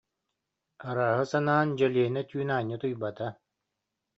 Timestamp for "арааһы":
0.87-1.23